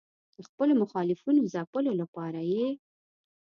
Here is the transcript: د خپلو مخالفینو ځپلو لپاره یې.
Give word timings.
د 0.35 0.37
خپلو 0.47 0.73
مخالفینو 0.81 1.41
ځپلو 1.53 1.91
لپاره 2.01 2.41
یې. 2.53 2.67